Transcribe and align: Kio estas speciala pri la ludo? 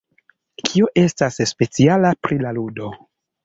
Kio 0.69 0.87
estas 1.03 1.39
speciala 1.51 2.15
pri 2.25 2.41
la 2.43 2.59
ludo? 2.61 2.93